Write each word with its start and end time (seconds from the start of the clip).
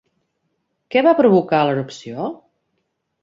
Què 0.95 1.03
va 1.07 1.13
provocar 1.19 1.59
l'erupció? 1.67 2.31